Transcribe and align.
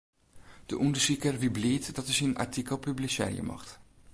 De 0.69 0.75
ûndersiker 0.85 1.35
wie 1.41 1.53
bliid 1.57 1.85
dat 1.95 2.07
er 2.09 2.17
syn 2.17 2.39
artikel 2.45 2.77
publisearje 2.85 3.43
mocht. 3.51 3.69